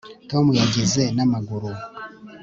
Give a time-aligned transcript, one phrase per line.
[0.29, 1.71] Tom yageze namaguru